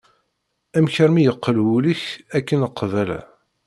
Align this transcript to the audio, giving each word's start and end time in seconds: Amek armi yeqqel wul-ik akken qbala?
Amek 0.77 0.95
armi 1.03 1.21
yeqqel 1.23 1.57
wul-ik 1.65 2.03
akken 2.37 2.61
qbala? 2.79 3.19